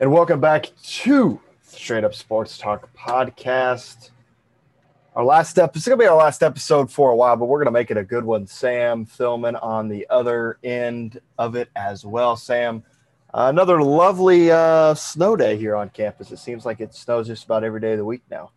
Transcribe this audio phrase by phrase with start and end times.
[0.00, 4.10] And welcome back to Straight Up Sports Talk podcast.
[5.16, 7.58] Our last step is going to be our last episode for a while, but we're
[7.58, 8.46] going to make it a good one.
[8.46, 12.36] Sam Thillman on the other end of it as well.
[12.36, 12.84] Sam,
[13.34, 16.30] uh, another lovely uh, snow day here on campus.
[16.30, 18.52] It seems like it snows just about every day of the week now.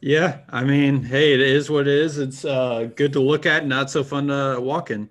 [0.00, 2.18] Yeah, I mean, hey, it is what it is.
[2.18, 5.08] It's uh, good to look at, not so fun to walk in.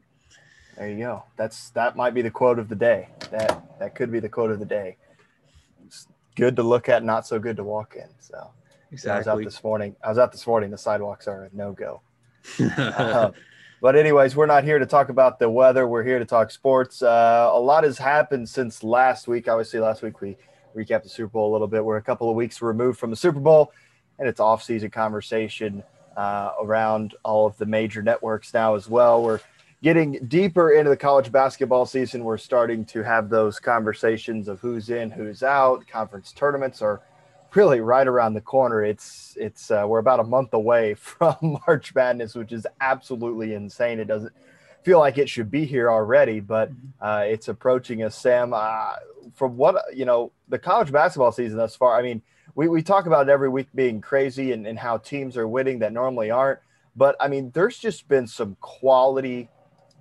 [0.77, 1.23] There you go.
[1.35, 3.09] That's that might be the quote of the day.
[3.31, 4.95] That that could be the quote of the day.
[6.35, 8.09] Good to look at, not so good to walk in.
[8.19, 8.49] So
[8.91, 9.11] exactly.
[9.11, 9.95] I was out this morning.
[10.03, 10.71] I was out this morning.
[10.71, 12.01] The sidewalks are a no go.
[12.77, 13.31] uh,
[13.81, 15.87] but anyways, we're not here to talk about the weather.
[15.87, 17.01] We're here to talk sports.
[17.01, 19.47] Uh, a lot has happened since last week.
[19.47, 20.37] Obviously, last week we
[20.75, 21.83] recapped the Super Bowl a little bit.
[21.83, 23.71] We're a couple of weeks removed from the Super Bowl
[24.19, 25.83] and it's off-season conversation
[26.15, 29.23] uh, around all of the major networks now as well.
[29.23, 29.39] We're
[29.83, 32.23] getting deeper into the college basketball season.
[32.23, 35.85] We're starting to have those conversations of who's in, who's out.
[35.87, 37.01] Conference tournaments are
[37.53, 38.83] really right around the corner.
[38.83, 43.99] It's it's uh, we're about a month away from March Madness, which is absolutely insane.
[43.99, 44.33] It doesn't
[44.83, 47.05] feel like it should be here already, but mm-hmm.
[47.05, 48.15] uh, it's approaching us.
[48.15, 48.93] Sam, uh,
[49.35, 51.95] from what you know, the college basketball season thus far.
[51.95, 52.21] I mean
[52.55, 55.79] we, we talk about it every week being crazy and, and how teams are winning
[55.79, 56.59] that normally aren't.
[56.95, 59.49] But I mean, there's just been some quality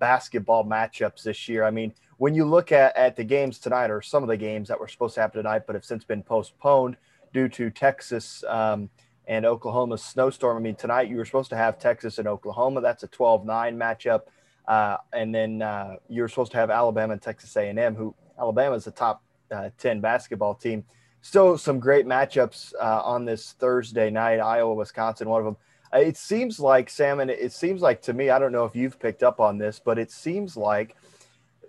[0.03, 1.62] basketball matchups this year.
[1.62, 4.67] I mean, when you look at, at the games tonight, or some of the games
[4.67, 6.97] that were supposed to happen tonight, but have since been postponed
[7.33, 8.91] due to Texas um,
[9.28, 10.56] and Oklahoma's snowstorm.
[10.56, 12.81] I mean, tonight you were supposed to have Texas and Oklahoma.
[12.81, 14.22] That's a 12 9 matchup.
[14.67, 18.84] Uh, and then uh, you're supposed to have Alabama and Texas A&M, who Alabama is
[18.84, 19.22] the top
[19.53, 20.84] uh, 10 basketball team
[21.20, 24.41] still some great matchups uh, on this Thursday night.
[24.41, 25.56] Iowa, Wisconsin, one of them.
[25.93, 27.29] It seems like Salmon.
[27.29, 28.31] It seems like to me.
[28.31, 30.97] I don't know if you've picked up on this, but it seems like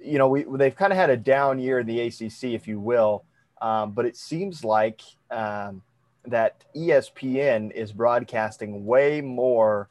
[0.01, 2.79] you know we they've kind of had a down year in the ACC, if you
[2.79, 3.25] will.
[3.61, 5.81] Um, but it seems like um,
[6.25, 9.89] that ESPN is broadcasting way more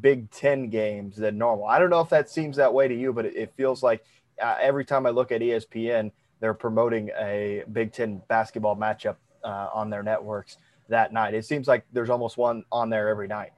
[0.00, 1.66] Big Ten games than normal.
[1.66, 4.02] I don't know if that seems that way to you, but it, it feels like
[4.42, 6.10] uh, every time I look at ESPN,
[6.40, 10.56] they're promoting a Big Ten basketball matchup uh, on their networks
[10.88, 11.34] that night.
[11.34, 13.52] It seems like there's almost one on there every night.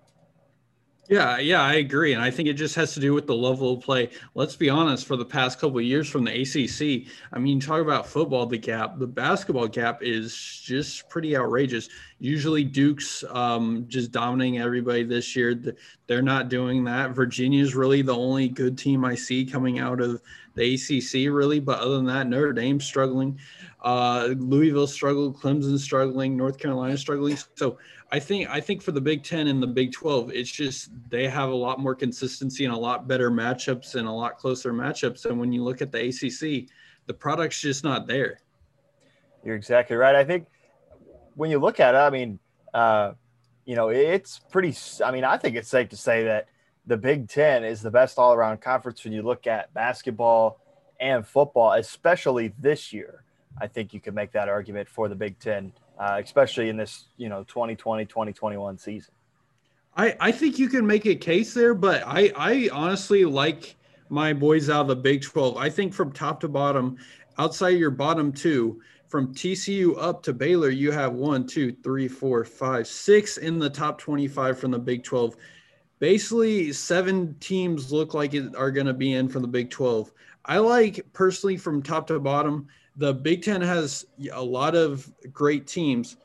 [1.08, 3.74] Yeah, yeah, I agree, and I think it just has to do with the level
[3.74, 4.10] of play.
[4.34, 5.06] Let's be honest.
[5.06, 8.58] For the past couple of years from the ACC, I mean, talk about football, the
[8.58, 11.88] gap, the basketball gap is just pretty outrageous.
[12.18, 15.54] Usually, Duke's um, just dominating everybody this year.
[16.08, 17.10] They're not doing that.
[17.12, 20.20] Virginia is really the only good team I see coming out of
[20.56, 21.60] the ACC, really.
[21.60, 23.38] But other than that, Notre Dame's struggling.
[23.82, 27.38] Uh, Louisville struggled, Clemson struggling, North Carolina struggling.
[27.54, 27.78] So
[28.10, 31.28] I think I think for the Big Ten and the Big Twelve, it's just they
[31.28, 35.26] have a lot more consistency and a lot better matchups and a lot closer matchups.
[35.26, 36.68] And when you look at the ACC,
[37.06, 38.40] the product's just not there.
[39.44, 40.16] You're exactly right.
[40.16, 40.46] I think
[41.34, 42.38] when you look at it, I mean,
[42.74, 43.12] uh,
[43.64, 44.74] you know, it's pretty.
[45.04, 46.48] I mean, I think it's safe to say that
[46.86, 50.60] the Big Ten is the best all around conference when you look at basketball
[51.00, 53.24] and football, especially this year.
[53.60, 57.06] I think you could make that argument for the Big Ten, uh, especially in this,
[57.16, 59.12] you know, 2020, 2021 season.
[59.96, 63.76] I, I think you can make a case there, but I, I honestly like
[64.08, 65.56] my boys out of the Big 12.
[65.56, 66.98] I think from top to bottom,
[67.38, 72.44] outside your bottom two, from TCU up to Baylor, you have one, two, three, four,
[72.44, 75.36] five, six in the top 25 from the Big 12.
[75.98, 80.12] Basically, seven teams look like it are going to be in from the Big 12.
[80.44, 85.66] I like personally from top to bottom the Big Ten has a lot of great
[85.66, 86.16] teams,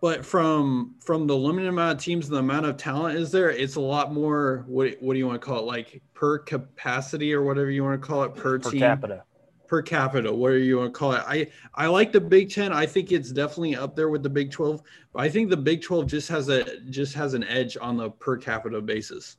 [0.00, 3.50] but from from the limited amount of teams and the amount of talent is there,
[3.50, 4.64] it's a lot more.
[4.66, 5.66] What what do you want to call it?
[5.66, 8.80] Like per capacity or whatever you want to call it per, per team.
[8.80, 9.24] capita.
[9.70, 11.22] Per capita, whatever you want to call it.
[11.28, 12.72] I I like the Big Ten.
[12.72, 14.82] I think it's definitely up there with the Big Twelve.
[15.14, 18.36] I think the Big Twelve just has a just has an edge on the per
[18.36, 19.36] capita basis.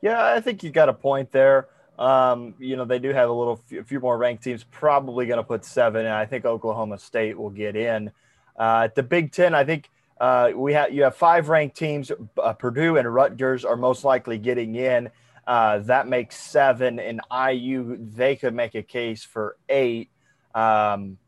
[0.00, 1.68] Yeah, I think you got a point there.
[1.98, 5.36] Um, you know, they do have a little a few more ranked teams, probably going
[5.36, 6.06] to put seven.
[6.06, 8.10] And I think Oklahoma State will get in.
[8.56, 9.90] Uh, the Big Ten, I think
[10.22, 12.10] uh, we have you have five ranked teams.
[12.42, 15.10] Uh, Purdue and Rutgers are most likely getting in.
[15.46, 16.98] Uh, that makes seven.
[16.98, 20.10] And IU, they could make a case for eight,
[20.54, 21.18] um,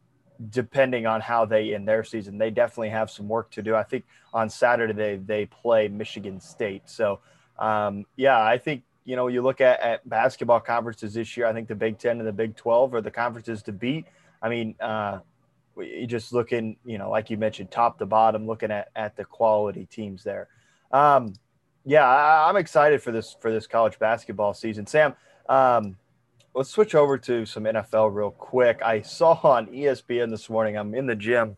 [0.50, 2.38] depending on how they end their season.
[2.38, 3.74] They definitely have some work to do.
[3.74, 6.82] I think on Saturday they they play Michigan State.
[6.86, 7.20] So
[7.58, 11.52] um, yeah, I think you know, you look at, at basketball conferences this year, I
[11.52, 14.04] think the Big Ten and the Big 12 are the conferences to beat.
[14.42, 15.20] I mean, uh,
[15.78, 19.24] you just looking, you know, like you mentioned, top to bottom, looking at, at the
[19.24, 20.48] quality teams there.
[20.90, 21.34] Um,
[21.86, 24.86] yeah, I, am excited for this for this college basketball season.
[24.86, 25.14] Sam,
[25.48, 25.96] um,
[26.52, 28.82] let's switch over to some NFL real quick.
[28.84, 30.76] I saw on ESPN this morning.
[30.76, 31.56] I'm in the gym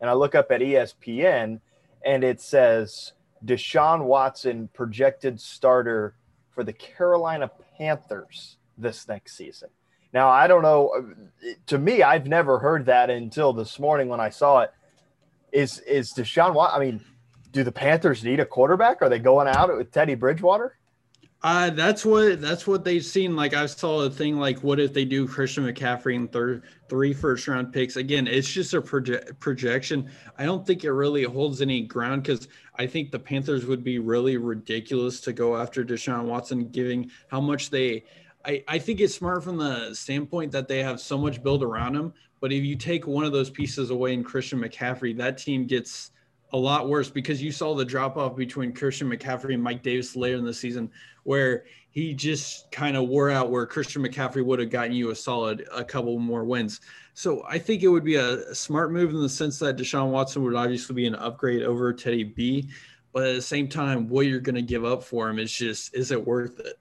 [0.00, 1.60] and I look up at ESPN,
[2.04, 6.14] and it says Deshaun Watson projected starter
[6.50, 9.70] for the Carolina Panthers this next season.
[10.12, 11.14] Now, I don't know.
[11.66, 14.70] To me, I've never heard that until this morning when I saw it.
[15.50, 16.54] Is is Deshaun?
[16.72, 17.00] I mean,
[17.54, 19.00] do the Panthers need a quarterback?
[19.00, 20.76] Are they going out with Teddy Bridgewater?
[21.42, 23.36] Uh, that's what that's what they've seen.
[23.36, 27.12] Like I saw a thing like, what if they do Christian McCaffrey and third three
[27.12, 27.96] first round picks?
[27.96, 30.10] Again, it's just a proje- projection.
[30.38, 33.98] I don't think it really holds any ground because I think the Panthers would be
[33.98, 38.04] really ridiculous to go after Deshaun Watson, giving how much they.
[38.46, 41.94] I, I think it's smart from the standpoint that they have so much built around
[41.94, 42.14] him.
[42.40, 46.10] But if you take one of those pieces away in Christian McCaffrey, that team gets
[46.54, 50.14] a lot worse because you saw the drop off between Christian McCaffrey and Mike Davis
[50.14, 50.88] later in the season,
[51.24, 53.50] where he just kind of wore out.
[53.50, 56.80] Where Christian McCaffrey would have gotten you a solid a couple more wins.
[57.12, 60.44] So I think it would be a smart move in the sense that Deshaun Watson
[60.44, 62.70] would obviously be an upgrade over Teddy B,
[63.12, 65.92] but at the same time, what you're going to give up for him is just
[65.92, 66.78] is it worth it?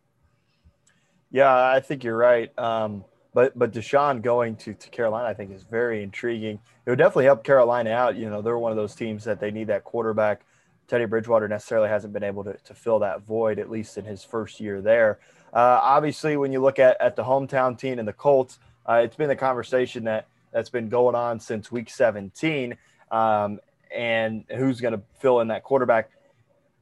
[1.31, 2.57] Yeah, I think you're right.
[2.59, 6.59] Um, but but Deshaun going to, to Carolina, I think, is very intriguing.
[6.85, 8.15] It would definitely help Carolina out.
[8.15, 10.41] You know, they're one of those teams that they need that quarterback.
[10.87, 14.23] Teddy Bridgewater necessarily hasn't been able to, to fill that void, at least in his
[14.23, 15.19] first year there.
[15.53, 19.15] Uh, obviously, when you look at, at the hometown team and the Colts, uh, it's
[19.15, 22.77] been the conversation that that's been going on since week 17.
[23.11, 23.59] Um,
[23.93, 26.09] and who's going to fill in that quarterback?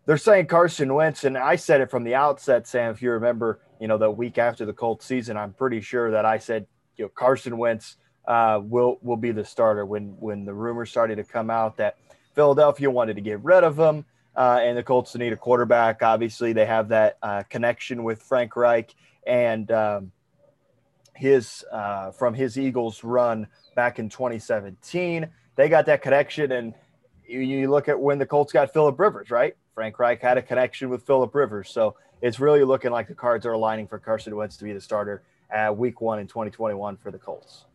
[0.05, 2.91] They're saying Carson Wentz, and I said it from the outset, Sam.
[2.91, 6.23] If you remember, you know, the week after the Colts season, I'm pretty sure that
[6.23, 6.67] I said,
[6.97, 7.97] you know, Carson Wentz
[8.27, 11.97] uh, will will be the starter when when the rumors started to come out that
[12.35, 14.05] Philadelphia wanted to get rid of him
[14.35, 16.03] uh, and the Colts need a quarterback.
[16.03, 18.93] Obviously, they have that uh, connection with Frank Reich
[19.25, 20.11] and um,
[21.15, 25.27] his uh, from his Eagles run back in 2017.
[25.55, 26.75] They got that connection, and
[27.27, 29.55] you, you look at when the Colts got Philip Rivers, right?
[29.73, 33.45] Frank Reich had a connection with Philip Rivers, so it's really looking like the cards
[33.45, 37.11] are aligning for Carson Wentz to be the starter at Week One in 2021 for
[37.11, 37.65] the Colts.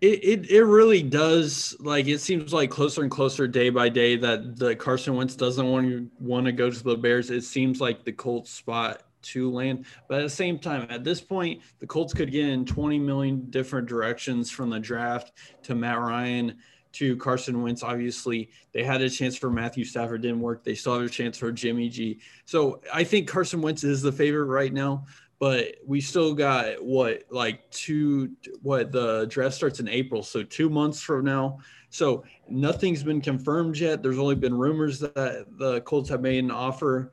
[0.00, 4.16] It, it, it really does like it seems like closer and closer day by day
[4.16, 7.30] that the Carson Wentz doesn't want to want to go to the Bears.
[7.30, 11.22] It seems like the Colts spot to land, but at the same time, at this
[11.22, 15.32] point, the Colts could get in 20 million different directions from the draft
[15.62, 16.58] to Matt Ryan
[16.94, 17.82] to Carson Wentz.
[17.82, 20.64] Obviously, they had a chance for Matthew Stafford, didn't work.
[20.64, 22.20] They still have a chance for Jimmy G.
[22.44, 25.06] So I think Carson Wentz is the favorite right now,
[25.38, 28.30] but we still got what like two
[28.62, 31.58] what the draft starts in April, so two months from now.
[31.90, 34.02] So nothing's been confirmed yet.
[34.02, 37.12] There's only been rumors that the Colts have made an offer,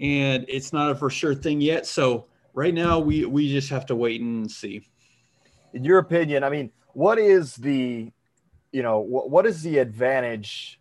[0.00, 1.86] and it's not a for sure thing yet.
[1.86, 4.88] So right now, we we just have to wait and see.
[5.72, 8.12] In your opinion, I mean, what is the
[8.72, 10.80] you know, what, what is the advantage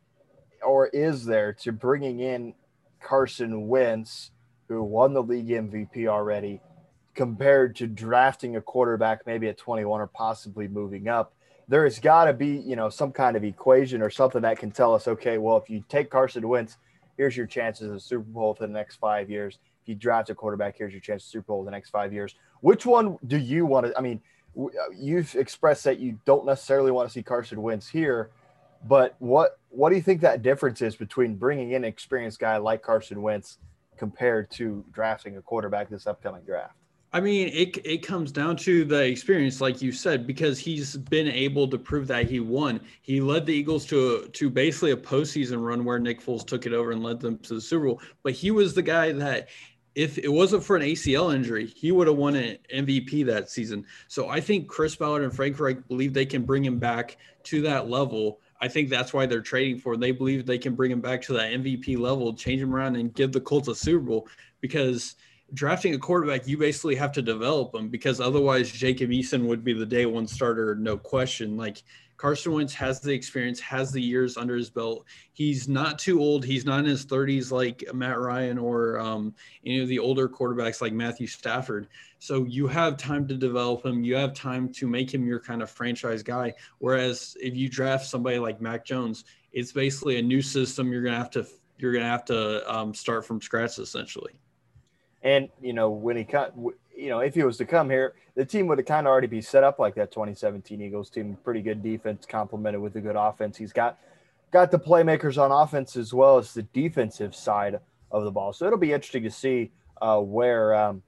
[0.63, 2.53] or is there to bringing in
[3.01, 4.31] Carson Wentz,
[4.67, 6.61] who won the league MVP already,
[7.15, 11.33] compared to drafting a quarterback maybe at 21 or possibly moving up?
[11.67, 14.71] There has got to be, you know, some kind of equation or something that can
[14.71, 16.77] tell us, okay, well, if you take Carson Wentz,
[17.15, 19.59] here's your chances of Super Bowl for the next five years.
[19.83, 22.35] If you draft a quarterback, here's your chance of Super Bowl the next five years.
[22.61, 23.97] Which one do you want to?
[23.97, 24.19] I mean,
[24.57, 28.31] Uh, you've expressed that you don't necessarily want to see Carson Wentz here,
[28.87, 32.57] but what what do you think that difference is between bringing in an experienced guy
[32.57, 33.57] like Carson Wentz
[33.97, 36.75] compared to drafting a quarterback this upcoming draft?
[37.11, 41.27] I mean, it it comes down to the experience, like you said, because he's been
[41.27, 42.79] able to prove that he won.
[43.01, 46.67] He led the Eagles to a, to basically a postseason run where Nick Foles took
[46.67, 48.01] it over and led them to the Super Bowl.
[48.21, 49.49] But he was the guy that
[49.99, 53.85] if it wasn't for an ACL injury, he would have won an MVP that season.
[54.07, 57.61] So I think Chris Ballard and Frank Reich believe they can bring him back to
[57.63, 58.39] that level.
[58.61, 59.97] I think that's why they're trading for.
[59.97, 63.13] They believe they can bring him back to that MVP level, change him around, and
[63.13, 64.29] give the Colts a Super Bowl.
[64.61, 65.15] Because
[65.53, 67.89] drafting a quarterback, you basically have to develop them.
[67.89, 71.57] Because otherwise, Jacob Eason would be the day one starter, no question.
[71.57, 71.83] Like
[72.19, 75.05] Carson Wentz has the experience, has the years under his belt.
[75.31, 76.43] He's not too old.
[76.43, 79.33] He's not in his 30s like Matt Ryan or um,
[79.65, 81.87] any of the older quarterbacks like Matthew Stafford.
[82.19, 84.03] So you have time to develop him.
[84.03, 86.55] You have time to make him your kind of franchise guy.
[86.79, 89.23] Whereas if you draft somebody like Mac Jones,
[89.53, 90.91] it's basically a new system.
[90.91, 91.47] You're gonna have to
[91.77, 94.33] you're gonna have to um, start from scratch essentially.
[95.21, 96.53] And you know when he cut
[96.99, 99.27] you know, if he was to come here, the team would have kind of already
[99.27, 101.37] be set up like that 2017 Eagles team.
[101.43, 103.57] Pretty good defense, complemented with a good offense.
[103.57, 103.97] He's got
[104.51, 107.79] got the playmakers on offense as well as the defensive side
[108.11, 108.51] of the ball.
[108.51, 111.03] So it'll be interesting to see uh, where um,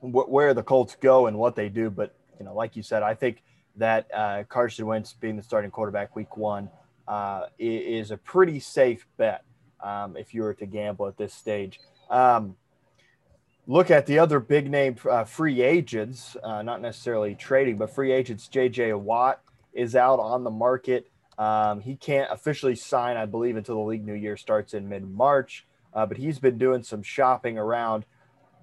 [0.00, 1.90] wh- where the Colts go and what they do.
[1.90, 3.42] But you know, like you said, I think
[3.76, 6.68] that uh, Carson Wentz being the starting quarterback week one
[7.06, 9.44] uh, is a pretty safe bet
[9.80, 11.80] um, if you were to gamble at this stage.
[12.10, 12.56] Um,
[13.66, 18.12] look at the other big name uh, free agents, uh, not necessarily trading, but free
[18.12, 18.48] agents.
[18.48, 19.40] JJ Watt
[19.72, 21.08] is out on the market.
[21.38, 25.08] Um, he can't officially sign, I believe, until the league new year starts in mid
[25.08, 28.04] March, uh, but he's been doing some shopping around.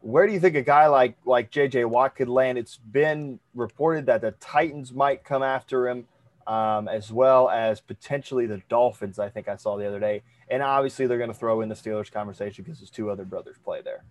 [0.01, 2.57] Where do you think a guy like like JJ Watt could land?
[2.57, 6.05] It's been reported that the Titans might come after him,
[6.47, 9.19] um, as well as potentially the Dolphins.
[9.19, 11.75] I think I saw the other day, and obviously they're going to throw in the
[11.75, 14.03] Steelers conversation because his two other brothers play there.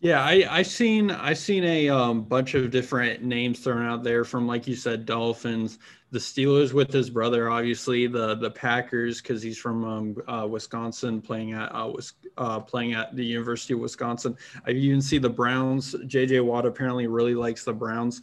[0.00, 4.24] Yeah, I I seen I seen a um, bunch of different names thrown out there
[4.24, 5.78] from like you said, Dolphins,
[6.10, 11.22] the Steelers with his brother, obviously the the Packers because he's from um, uh, Wisconsin,
[11.22, 14.36] playing at uh, was uh, playing at the University of Wisconsin.
[14.66, 15.94] I even see the Browns.
[16.06, 16.40] J.J.
[16.40, 18.20] Watt apparently really likes the Browns.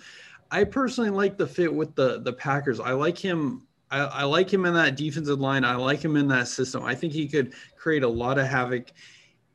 [0.51, 2.79] I personally like the fit with the the Packers.
[2.79, 3.65] I like him.
[3.89, 5.65] I, I like him in that defensive line.
[5.65, 6.83] I like him in that system.
[6.83, 8.91] I think he could create a lot of havoc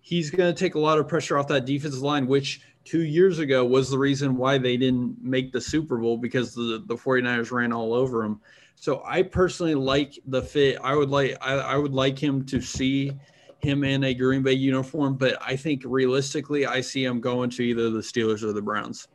[0.09, 3.41] he's going to take a lot of pressure off that defensive line, which two years
[3.41, 7.53] ago was the reason why they didn't make the Super Bowl because the, the 49ers
[7.53, 8.41] ran all over them.
[8.75, 10.79] So I personally like the fit.
[10.83, 13.13] I would like I, I would like him to see
[13.59, 17.63] him in a Green Bay uniform, but I think realistically I see him going to
[17.63, 19.09] either the Steelers or the Browns.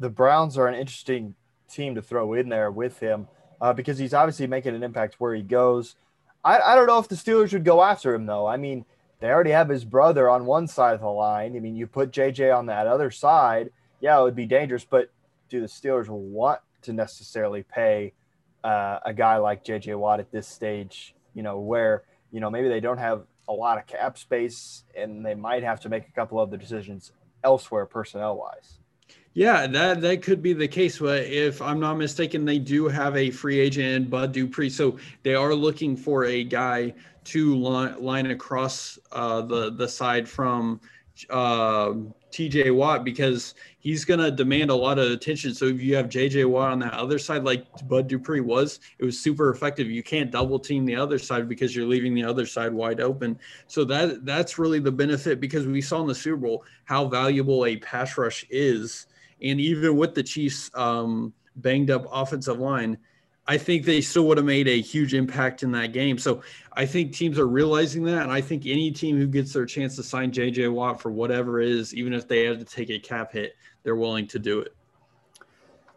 [0.00, 1.36] The Browns are an interesting
[1.70, 3.28] team to throw in there with him
[3.60, 5.94] uh, because he's obviously making an impact where he goes.
[6.44, 8.46] I, I don't know if the Steelers would go after him though.
[8.46, 8.84] I mean,
[9.20, 11.56] they already have his brother on one side of the line.
[11.56, 13.70] I mean, you put JJ on that other side,
[14.00, 14.84] yeah, it would be dangerous.
[14.84, 15.10] But
[15.48, 18.12] do the Steelers want to necessarily pay
[18.64, 21.14] uh, a guy like JJ Watt at this stage?
[21.34, 25.24] You know, where you know maybe they don't have a lot of cap space and
[25.24, 27.12] they might have to make a couple of other decisions
[27.44, 28.78] elsewhere personnel wise.
[29.34, 30.98] Yeah, that that could be the case.
[30.98, 35.34] But if I'm not mistaken, they do have a free agent Bud Dupree, so they
[35.34, 40.80] are looking for a guy to line, line across uh, the the side from
[41.30, 41.94] uh,
[42.30, 42.72] T.J.
[42.72, 45.54] Watt because he's going to demand a lot of attention.
[45.54, 46.44] So if you have J.J.
[46.46, 49.90] Watt on that other side, like Bud Dupree was, it was super effective.
[49.90, 53.38] You can't double team the other side because you're leaving the other side wide open.
[53.66, 57.64] So that that's really the benefit because we saw in the Super Bowl how valuable
[57.64, 59.06] a pass rush is
[59.42, 62.98] and even with the Chiefs' um, banged up offensive line,
[63.46, 66.16] I think they still would have made a huge impact in that game.
[66.16, 66.42] So
[66.74, 68.22] I think teams are realizing that.
[68.22, 71.60] And I think any team who gets their chance to sign JJ Watt for whatever
[71.60, 74.60] it is, even if they have to take a cap hit, they're willing to do
[74.60, 74.74] it.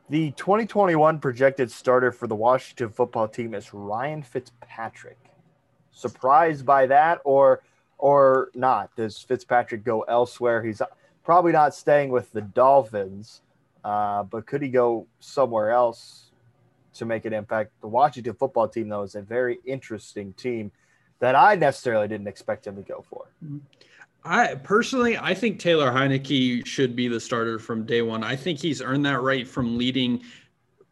[0.09, 5.17] The 2021 projected starter for the Washington football team is Ryan Fitzpatrick.
[5.91, 7.61] Surprised by that or
[7.97, 8.95] or not?
[8.95, 10.61] Does Fitzpatrick go elsewhere?
[10.61, 10.81] He's
[11.25, 13.41] probably not staying with the Dolphins,
[13.83, 16.31] uh, but could he go somewhere else
[16.93, 17.71] to make an impact?
[17.81, 20.71] The Washington football team, though, is a very interesting team
[21.19, 23.25] that I necessarily didn't expect him to go for.
[24.23, 28.23] I personally, I think Taylor Heinicke should be the starter from day one.
[28.23, 30.21] I think he's earned that right from leading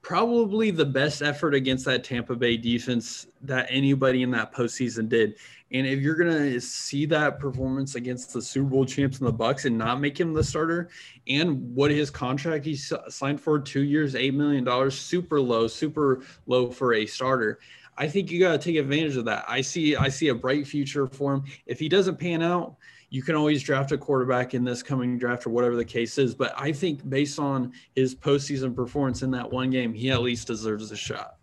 [0.03, 5.35] probably the best effort against that Tampa Bay defense that anybody in that postseason did.
[5.71, 9.65] And if you're gonna see that performance against the Super Bowl champs and the Bucks
[9.65, 10.89] and not make him the starter,
[11.27, 16.21] and what his contract he signed for two years, eight million dollars, super low, super
[16.45, 17.59] low for a starter.
[17.97, 19.45] I think you got to take advantage of that.
[19.47, 21.43] I see, I see a bright future for him.
[21.65, 22.75] If he doesn't pan out,
[23.13, 26.33] you can always draft a quarterback in this coming draft or whatever the case is.
[26.33, 30.47] But I think based on his postseason performance in that one game, he at least
[30.47, 31.35] deserves a shot.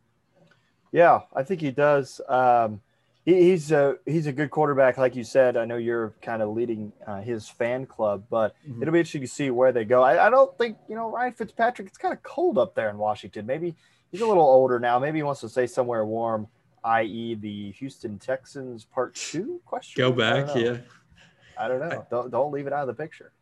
[0.91, 2.21] Yeah, I think he does.
[2.29, 2.81] Um,
[3.25, 5.57] he, he's a he's a good quarterback, like you said.
[5.57, 8.83] I know you're kind of leading uh, his fan club, but mm-hmm.
[8.83, 10.03] it'll be interesting to see where they go.
[10.03, 11.87] I, I don't think you know Ryan Fitzpatrick.
[11.87, 13.47] It's kind of cold up there in Washington.
[13.47, 13.77] Maybe
[14.11, 14.99] he's a little older now.
[14.99, 16.49] Maybe he wants to stay somewhere warm,
[16.83, 19.61] i.e., the Houston Texans Part Two?
[19.65, 20.01] Question.
[20.01, 20.79] Go back, yeah.
[21.61, 22.01] I don't know.
[22.01, 23.33] I, don't don't leave it out of the picture.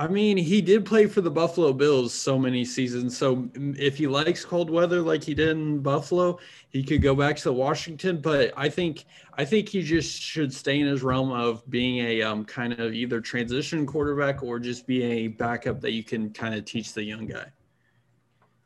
[0.00, 3.16] I mean, he did play for the Buffalo Bills so many seasons.
[3.16, 6.38] So if he likes cold weather like he did in Buffalo,
[6.70, 8.20] he could go back to Washington.
[8.20, 9.06] But I think
[9.36, 12.94] I think he just should stay in his realm of being a um, kind of
[12.94, 17.02] either transition quarterback or just be a backup that you can kind of teach the
[17.02, 17.46] young guy.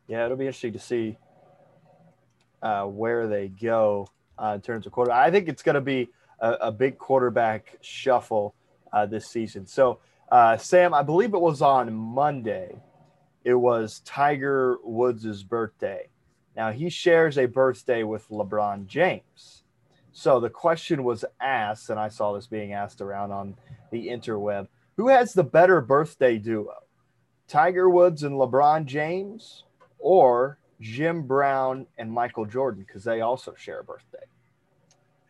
[0.08, 1.16] Yeah, it'll be interesting to see
[2.62, 4.06] uh, where they go
[4.38, 5.26] uh, in terms of quarterback.
[5.26, 8.54] I think it's going to be a, a, big quarterback shuffle
[8.92, 9.66] uh, this season.
[9.66, 9.98] So
[10.30, 12.80] uh, Sam, I believe it was on Monday.
[13.44, 16.08] It was Tiger Woods' birthday.
[16.56, 19.64] Now, he shares a birthday with LeBron James.
[20.12, 23.56] So the question was asked, and I saw this being asked around on
[23.90, 26.74] the interweb who has the better birthday duo,
[27.48, 29.64] Tiger Woods and LeBron James,
[29.98, 34.24] or Jim Brown and Michael Jordan because they also share a birthday.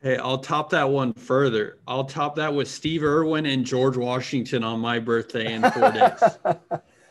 [0.02, 1.78] Hey, I'll top that one further.
[1.86, 6.18] I'll top that with Steve Irwin and George Washington on my birthday in four days.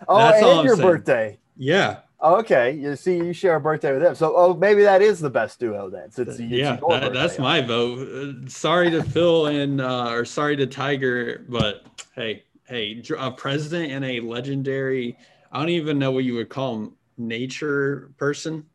[0.10, 0.90] oh, That's and your saying.
[0.90, 1.40] birthday.
[1.56, 2.00] Yeah.
[2.20, 2.72] Oh, okay.
[2.72, 4.14] You see, you share a birthday with them.
[4.14, 6.12] So, oh, maybe that is the best duo then.
[6.12, 8.50] Since yeah, that, that's my vote.
[8.50, 14.04] Sorry to Phil and uh, or sorry to Tiger, but hey, hey, a president and
[14.04, 15.18] a legendary.
[15.52, 16.96] I don't even know what you would call him.
[17.18, 18.66] Nature person.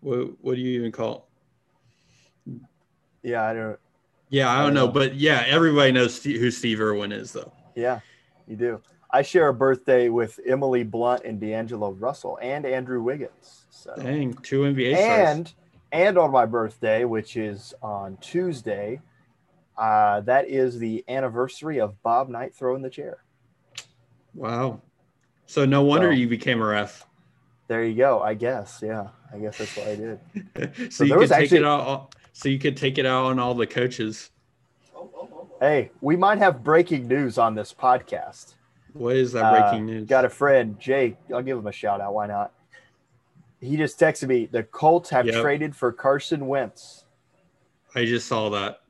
[0.00, 1.28] What what do you even call?
[3.22, 3.78] Yeah, I don't.
[4.30, 4.86] Yeah, I don't, I don't know.
[4.86, 7.52] know, but yeah, everybody knows who Steve Irwin is, though.
[7.74, 8.00] Yeah,
[8.46, 8.80] you do.
[9.10, 13.66] I share a birthday with Emily Blunt and D'Angelo Russell and Andrew Wiggins.
[13.68, 13.94] So.
[13.96, 15.56] Dang, two NBA and stars.
[15.92, 19.00] and on my birthday, which is on Tuesday,
[19.76, 23.22] uh, that is the anniversary of Bob Knight throwing the chair.
[24.34, 24.80] Wow.
[25.44, 27.06] So no wonder so, you became a ref.
[27.68, 28.22] There you go.
[28.22, 28.80] I guess.
[28.82, 29.08] Yeah.
[29.32, 30.20] I guess that's what I did.
[30.76, 32.14] so, so you could take actually, it out.
[32.32, 34.30] So you could take it out on all the coaches.
[35.60, 38.54] Hey, we might have breaking news on this podcast.
[38.94, 40.08] What is that breaking uh, news?
[40.08, 41.16] Got a friend, Jake.
[41.32, 42.14] I'll give him a shout out.
[42.14, 42.52] Why not?
[43.60, 44.46] He just texted me.
[44.46, 45.40] The Colts have yep.
[45.40, 47.04] traded for Carson Wentz.
[47.94, 48.80] I just saw that.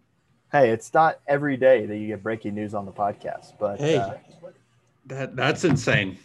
[0.51, 3.97] Hey, it's not every day that you get breaking news on the podcast, but hey,
[3.97, 4.15] uh,
[5.07, 6.19] that that's insane.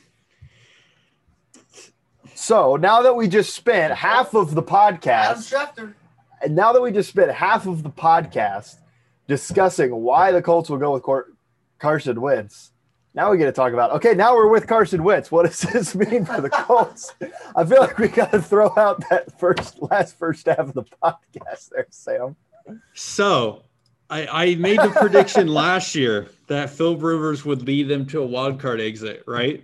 [2.36, 5.54] So now that we just spent half of the podcast,
[6.42, 8.78] and now that we just spent half of the podcast
[9.28, 11.34] discussing why the Colts will go with Cor-
[11.80, 12.72] Carson Wentz,
[13.14, 14.14] now we get to talk about okay.
[14.14, 15.32] Now we're with Carson Wentz.
[15.32, 17.14] What does this mean for the Colts?
[17.56, 20.84] I feel like we got to throw out that first last first half of the
[21.04, 22.36] podcast there, Sam.
[22.94, 23.64] So
[24.10, 28.26] I, I made the prediction last year that Phil Rivers would lead them to a
[28.26, 29.64] wild card exit, right?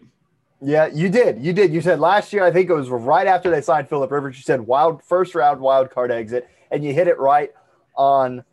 [0.59, 1.43] Yeah, you did.
[1.43, 1.73] You did.
[1.73, 4.37] You said last year, I think it was right after they signed Philip Rivers.
[4.37, 7.51] You said wild first round wild card exit, and you hit it right
[7.95, 8.43] on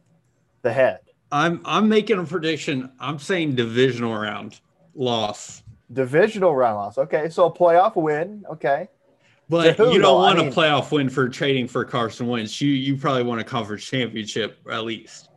[0.63, 1.01] the head.
[1.33, 2.93] I'm I'm making a prediction.
[3.01, 4.61] I'm saying divisional round
[4.95, 5.63] loss.
[5.93, 6.99] Divisional round loss.
[6.99, 8.45] Okay, so a playoff win.
[8.51, 8.89] Okay.
[9.49, 12.61] But you don't want I mean, a playoff win for trading for Carson Wentz.
[12.61, 15.29] You you probably want a conference championship at least.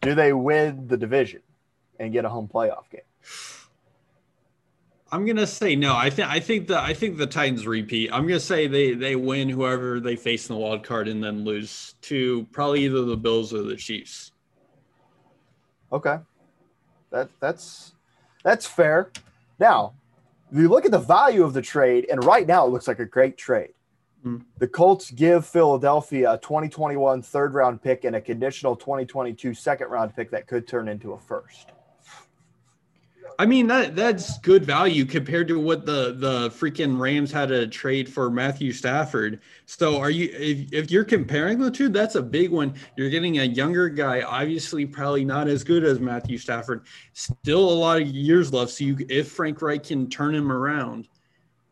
[0.00, 1.40] Do they win the division
[2.00, 3.02] and get a home playoff game?
[5.14, 5.94] I'm gonna say no.
[5.94, 8.10] I think I think the I think the Titans repeat.
[8.12, 11.44] I'm gonna say they they win whoever they face in the wild card and then
[11.44, 14.32] lose to probably either the Bills or the Chiefs.
[15.92, 16.16] Okay,
[17.12, 17.94] that that's
[18.42, 19.12] that's fair.
[19.60, 19.94] Now,
[20.50, 22.98] if you look at the value of the trade, and right now it looks like
[22.98, 23.74] a great trade.
[24.26, 24.44] Mm.
[24.58, 30.16] The Colts give Philadelphia a 2021 third round pick and a conditional 2022 second round
[30.16, 31.70] pick that could turn into a first.
[33.38, 37.66] I mean that that's good value compared to what the the freaking Rams had to
[37.66, 39.40] trade for Matthew Stafford.
[39.66, 42.74] So are you if, if you're comparing the two, that's a big one.
[42.96, 46.86] You're getting a younger guy, obviously probably not as good as Matthew Stafford.
[47.12, 48.72] Still a lot of years left.
[48.72, 51.08] So you if Frank Reich can turn him around,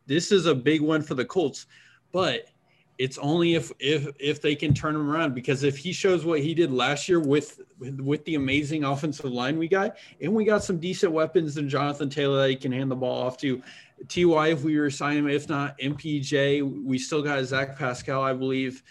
[0.06, 1.66] this is a big one for the Colts.
[2.12, 2.46] But
[3.02, 6.38] it's only if if if they can turn him around because if he shows what
[6.38, 10.62] he did last year with with, the amazing offensive line we got and we got
[10.62, 13.60] some decent weapons and Jonathan Taylor that he can hand the ball off to
[14.08, 18.84] Ty if we resign him if not MPJ we still got Zach Pascal I believe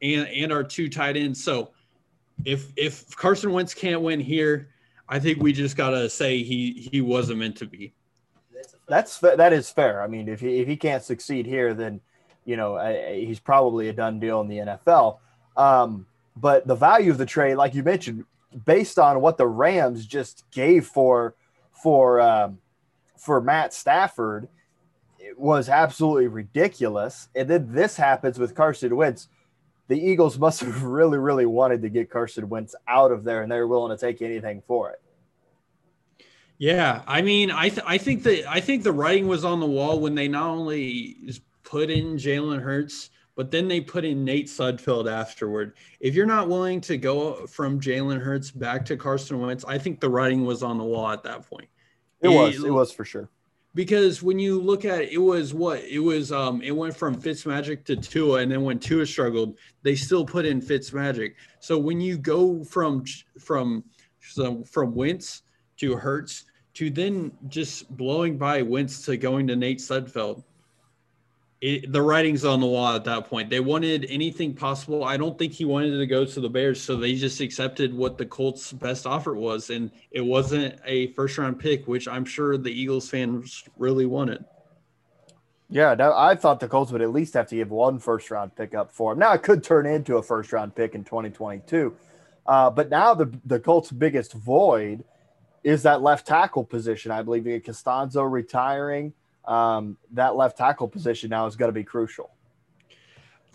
[0.00, 1.72] and and our two tight ends so
[2.44, 4.68] if if Carson Wentz can't win here
[5.08, 7.94] I think we just gotta say he he wasn't meant to be.
[8.86, 10.02] That's that is fair.
[10.02, 12.00] I mean, if he if he can't succeed here, then
[12.46, 12.78] you know,
[13.12, 15.18] he's probably a done deal in the NFL.
[15.56, 16.06] Um,
[16.36, 18.24] but the value of the trade, like you mentioned,
[18.64, 21.34] based on what the Rams just gave for
[21.72, 22.58] for um,
[23.18, 24.48] for Matt Stafford,
[25.18, 27.28] it was absolutely ridiculous.
[27.34, 29.28] And then this happens with Carson Wentz.
[29.88, 33.50] The Eagles must have really, really wanted to get Carson Wentz out of there, and
[33.50, 35.00] they're willing to take anything for it.
[36.58, 39.66] Yeah, I mean, I th- I think that I think the writing was on the
[39.66, 41.16] wall when they not only
[41.66, 45.74] put in Jalen Hurts, but then they put in Nate Sudfeld afterward.
[46.00, 50.00] If you're not willing to go from Jalen Hurts back to Carson Wentz, I think
[50.00, 51.68] the writing was on the wall at that point.
[52.22, 52.64] It, it was.
[52.64, 53.28] It was for sure.
[53.74, 56.32] Because when you look at it, it was what it was.
[56.32, 60.46] Um, it went from Fitzmagic to Tua, and then when Tua struggled, they still put
[60.46, 61.34] in Fitzmagic.
[61.60, 63.04] So when you go from
[63.38, 63.84] from
[64.20, 65.42] so from Wentz
[65.76, 70.42] to Hurts to then just blowing by Wentz to going to Nate Sudfeld,
[71.66, 73.50] it, the writing's on the wall at that point.
[73.50, 75.02] They wanted anything possible.
[75.02, 78.16] I don't think he wanted to go to the Bears, so they just accepted what
[78.16, 82.56] the Colts' best offer was, and it wasn't a first round pick, which I'm sure
[82.56, 84.44] the Eagles fans really wanted.
[85.68, 88.72] Yeah, I thought the Colts would at least have to give one first round pick
[88.72, 89.18] up for him.
[89.18, 91.96] Now it could turn into a first round pick in 2022.
[92.46, 95.02] Uh, but now the the Colts' biggest void
[95.64, 97.10] is that left tackle position.
[97.10, 99.14] I believe Castonzo retiring,
[99.46, 102.30] um, that left tackle position now is going to be crucial.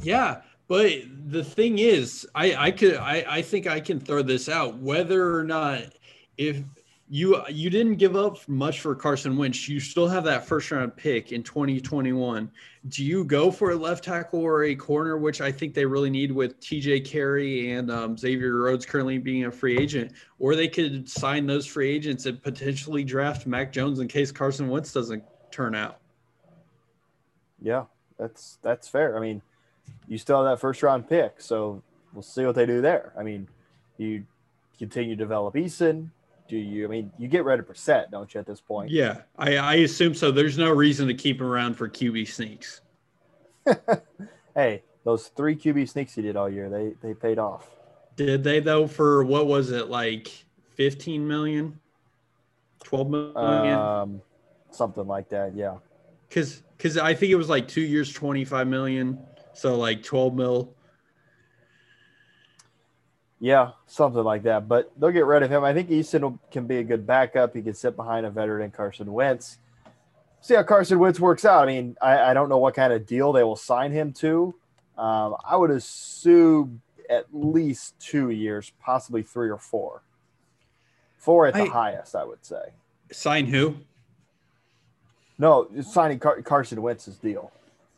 [0.01, 0.91] Yeah, but
[1.27, 5.37] the thing is, I I could I I think I can throw this out whether
[5.37, 5.83] or not
[6.37, 6.63] if
[7.13, 9.67] you you didn't give up much for Carson Wentz.
[9.67, 12.49] You still have that first round pick in 2021.
[12.87, 16.09] Do you go for a left tackle or a corner, which I think they really
[16.09, 20.69] need with TJ Carrie and um, Xavier Rhodes currently being a free agent, or they
[20.69, 25.21] could sign those free agents and potentially draft Mac Jones in case Carson Wentz doesn't
[25.51, 25.97] turn out.
[27.61, 27.85] Yeah,
[28.17, 29.17] that's that's fair.
[29.17, 29.41] I mean,
[30.07, 31.83] you still have that first round pick, so
[32.13, 33.13] we'll see what they do there.
[33.17, 33.47] I mean,
[33.97, 34.25] you
[34.77, 36.09] continue to develop Eason
[36.51, 36.83] do you?
[36.83, 38.91] I mean, you get rid of Brissett, don't you, at this point?
[38.91, 40.31] Yeah, I, I assume so.
[40.31, 42.81] There's no reason to keep him around for QB sneaks.
[44.53, 47.69] hey, those three QB sneaks you did all year, they they paid off.
[48.17, 48.85] Did they though?
[48.85, 50.29] For what was it like,
[50.75, 51.79] 15 million,
[52.83, 54.21] 12 million, um,
[54.71, 55.55] something like that?
[55.55, 55.77] Yeah.
[56.27, 59.19] Because because I think it was like two years, 25 million,
[59.53, 60.73] so like 12 mil.
[63.39, 64.67] Yeah, something like that.
[64.67, 65.63] But they'll get rid of him.
[65.63, 67.55] I think Eason can be a good backup.
[67.55, 69.57] He can sit behind a veteran Carson Wentz.
[70.41, 71.63] See how Carson Wentz works out.
[71.63, 74.55] I mean, I, I don't know what kind of deal they will sign him to.
[74.97, 80.03] Um, I would assume at least two years, possibly three or four.
[81.17, 82.73] Four at the I, highest, I would say.
[83.11, 83.75] Sign who?
[85.41, 87.51] No, signing Car- Carson Wentz's deal.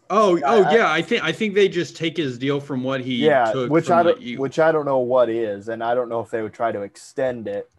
[0.09, 0.89] Oh, oh yeah.
[0.89, 4.01] I think I think they just take his deal from what he yeah, which I
[4.01, 4.39] don't, you...
[4.39, 6.81] which I don't know what is, and I don't know if they would try to
[6.83, 7.69] extend it.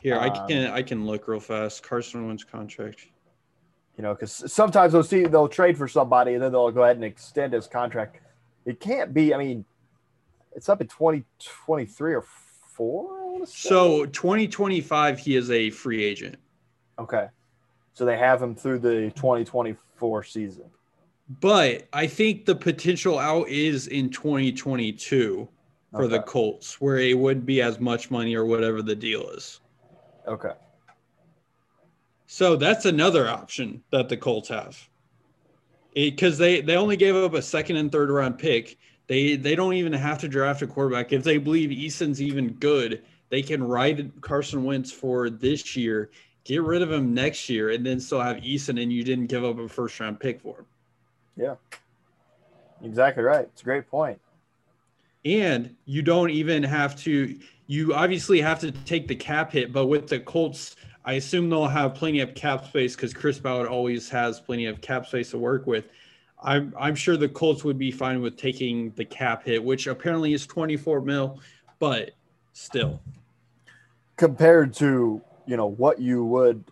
[0.00, 1.82] Here, um, I can I can look real fast.
[1.82, 3.06] Carson Wentz contract.
[3.98, 6.96] You know, because sometimes they'll see they'll trade for somebody and then they'll go ahead
[6.96, 8.18] and extend his contract.
[8.64, 9.34] It can't be.
[9.34, 9.66] I mean,
[10.56, 11.24] it's up in twenty
[11.66, 12.24] twenty three or
[12.74, 13.44] four.
[13.44, 16.36] So twenty twenty five, he is a free agent.
[16.98, 17.28] Okay,
[17.92, 20.64] so they have him through the twenty twenty four season.
[21.40, 25.48] But I think the potential out is in 2022
[25.90, 26.16] for okay.
[26.16, 29.60] the Colts, where it wouldn't be as much money or whatever the deal is.
[30.26, 30.52] Okay.
[32.26, 34.88] So that's another option that the Colts have.
[35.94, 38.78] Because they, they only gave up a second and third round pick.
[39.06, 41.12] They they don't even have to draft a quarterback.
[41.12, 46.10] If they believe Eason's even good, they can ride Carson Wentz for this year,
[46.44, 49.44] get rid of him next year, and then still have Eason, and you didn't give
[49.44, 50.66] up a first round pick for him.
[51.36, 51.54] Yeah.
[52.82, 53.46] Exactly right.
[53.52, 54.20] It's a great point.
[55.24, 59.86] And you don't even have to, you obviously have to take the cap hit, but
[59.86, 60.74] with the Colts,
[61.04, 64.80] I assume they'll have plenty of cap space because Chris Ballard always has plenty of
[64.80, 65.86] cap space to work with.
[66.42, 70.32] I'm, I'm sure the Colts would be fine with taking the cap hit, which apparently
[70.32, 71.40] is 24 mil,
[71.78, 72.10] but
[72.52, 73.00] still.
[74.16, 76.64] Compared to, you know, what you would,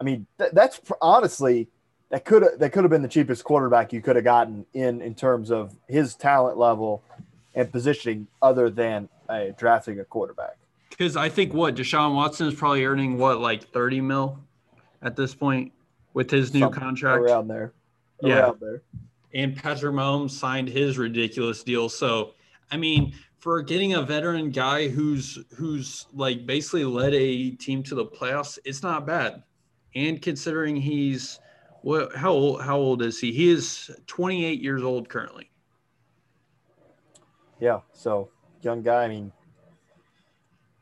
[0.00, 1.68] I mean, th- that's honestly
[2.10, 5.14] that could that could have been the cheapest quarterback you could have gotten in in
[5.14, 7.02] terms of his talent level
[7.54, 10.56] and positioning, other than uh, drafting a quarterback.
[10.90, 14.38] Because I think what Deshaun Watson is probably earning what like thirty mil
[15.02, 15.72] at this point
[16.14, 17.72] with his new Something contract around there.
[18.22, 18.82] Yeah, there.
[19.34, 21.88] And Patrick Mahomes signed his ridiculous deal.
[21.88, 22.34] So,
[22.72, 23.14] I mean,
[23.48, 28.58] for getting a veteran guy who's who's like basically led a team to the playoffs,
[28.62, 29.42] it's not bad.
[29.94, 31.40] And considering he's
[31.80, 32.14] what?
[32.14, 32.60] How old?
[32.60, 33.32] How old is he?
[33.32, 35.50] He is 28 years old currently.
[37.58, 37.80] Yeah.
[37.94, 38.28] So
[38.60, 39.04] young guy.
[39.04, 39.32] I mean,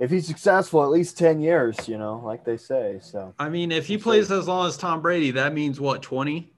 [0.01, 1.87] if he's successful, at least 10 years.
[1.87, 2.99] You know, like they say.
[3.01, 3.33] So.
[3.39, 6.03] I mean, if he plays as long as Tom Brady, that means what?
[6.03, 6.53] 20.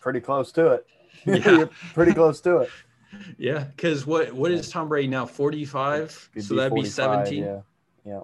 [0.00, 0.86] Pretty close to it.
[1.26, 1.66] Yeah.
[1.92, 2.70] pretty close to it.
[3.38, 5.26] Yeah, because what what is Tom Brady now?
[5.26, 6.30] 45.
[6.40, 7.42] So that'd be 17.
[7.42, 7.60] Yeah.
[8.04, 8.20] Yeah.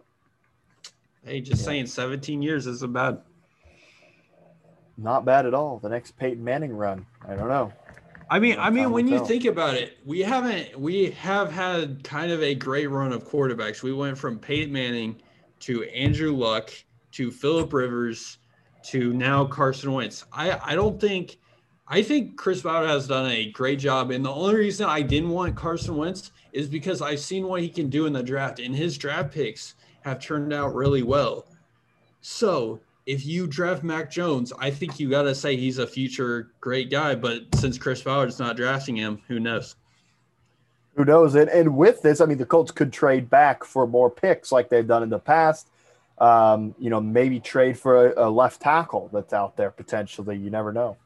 [1.24, 1.66] Hey, just yeah.
[1.66, 3.20] saying, 17 years isn't bad
[4.96, 5.78] not bad at all.
[5.78, 7.06] The next Peyton Manning run.
[7.26, 7.72] I don't know.
[8.28, 12.32] I mean, I mean, when you think about it, we haven't we have had kind
[12.32, 13.82] of a great run of quarterbacks.
[13.82, 15.20] We went from Peyton Manning
[15.60, 16.72] to Andrew Luck
[17.12, 18.38] to Philip Rivers
[18.84, 20.24] to now Carson Wentz.
[20.32, 21.38] I I don't think
[21.88, 24.10] I think Chris Ballard has done a great job.
[24.10, 27.68] And the only reason I didn't want Carson Wentz is because I've seen what he
[27.68, 31.46] can do in the draft, and his draft picks have turned out really well.
[32.22, 36.50] So if you draft Mac Jones, I think you got to say he's a future
[36.60, 37.14] great guy.
[37.14, 39.76] But since Chris Ballard's not drafting him, who knows?
[40.96, 41.34] Who knows?
[41.36, 44.68] And, and with this, I mean, the Colts could trade back for more picks like
[44.70, 45.68] they've done in the past.
[46.18, 50.36] Um, you know, maybe trade for a, a left tackle that's out there potentially.
[50.36, 50.96] You never know.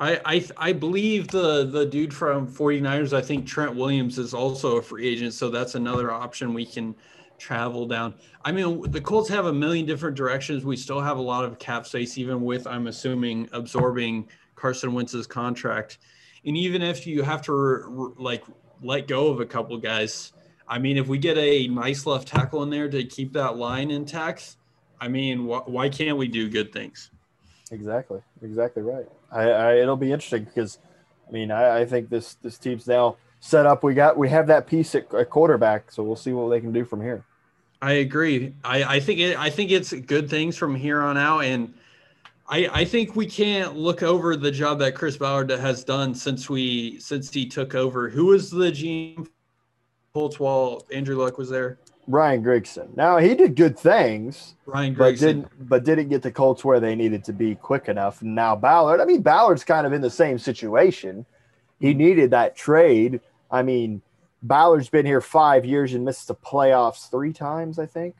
[0.00, 4.78] I, I I believe the the dude from 49ers, I think Trent Williams is also
[4.78, 6.94] a free agent, so that's another option we can
[7.36, 8.14] travel down.
[8.42, 10.64] I mean, the Colts have a million different directions.
[10.64, 15.26] We still have a lot of cap space, even with I'm assuming absorbing Carson Wentz's
[15.26, 15.98] contract.
[16.46, 18.44] And even if you have to like
[18.82, 20.32] let go of a couple guys,
[20.66, 23.90] I mean, if we get a nice left tackle in there to keep that line
[23.90, 24.56] intact,
[24.98, 27.10] I mean, wh- why can't we do good things?
[27.70, 29.06] Exactly, exactly right.
[29.30, 30.78] I, I it'll be interesting because,
[31.28, 33.82] I mean, I, I, think this this team's now set up.
[33.82, 36.72] We got we have that piece at, at quarterback, so we'll see what they can
[36.72, 37.24] do from here.
[37.82, 38.54] I agree.
[38.62, 39.38] I, I think it.
[39.38, 41.72] I think it's good things from here on out, and
[42.48, 46.50] I, I think we can't look over the job that Chris Ballard has done since
[46.50, 48.08] we since he took over.
[48.08, 49.28] Who was the GM
[50.12, 51.78] Colts while Andrew Luck was there?
[52.10, 52.96] Ryan Grigson.
[52.96, 54.54] Now he did good things.
[54.66, 54.98] Ryan Grigson.
[54.98, 58.22] But didn't but didn't get the Colts where they needed to be quick enough.
[58.22, 61.24] Now Ballard, I mean Ballard's kind of in the same situation.
[61.78, 61.98] He mm-hmm.
[61.98, 63.20] needed that trade.
[63.50, 64.02] I mean,
[64.42, 68.16] Ballard's been here five years and missed the playoffs three times, I think.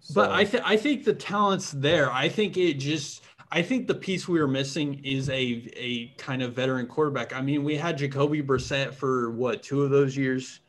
[0.00, 0.14] So.
[0.14, 2.10] But I think I think the talent's there.
[2.10, 6.42] I think it just I think the piece we were missing is a a kind
[6.42, 7.34] of veteran quarterback.
[7.34, 10.60] I mean, we had Jacoby Brissett for what two of those years,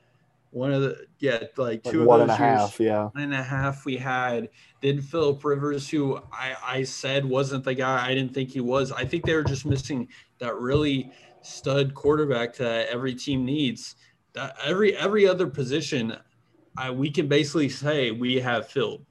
[0.54, 3.04] one of the yeah like two like of one those and a years, half, yeah,
[3.06, 3.86] one and a half.
[3.86, 4.50] We had
[4.82, 8.92] did Philip Rivers, who I I said wasn't the guy I didn't think he was.
[8.92, 11.12] I think they were just missing that really
[11.42, 13.96] stud quarterback that every team needs.
[14.34, 16.16] That every every other position,
[16.78, 19.06] I, we can basically say we have filled.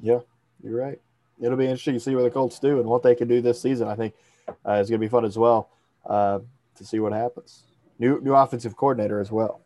[0.00, 0.20] Yeah,
[0.62, 1.00] you're right.
[1.40, 3.60] It'll be interesting to see what the Colts do and what they can do this
[3.60, 3.88] season.
[3.88, 4.14] I think
[4.48, 5.70] uh, it's going to be fun as well
[6.06, 6.38] uh,
[6.76, 7.64] to see what happens.
[7.98, 9.63] New new offensive coordinator as well.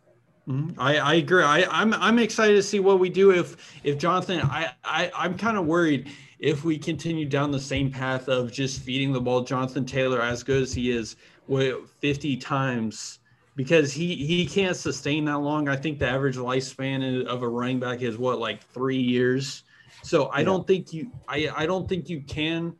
[0.48, 0.80] Mm-hmm.
[0.80, 1.42] I, I agree.
[1.42, 4.40] I, I'm I'm excited to see what we do if if Jonathan.
[4.40, 8.80] I, I I'm kind of worried if we continue down the same path of just
[8.80, 11.16] feeding the ball Jonathan Taylor as good as he is
[11.48, 13.18] with 50 times
[13.56, 15.68] because he he can't sustain that long.
[15.68, 19.64] I think the average lifespan of a running back is what like three years.
[20.02, 20.44] So I yeah.
[20.44, 22.74] don't think you I, I don't think you can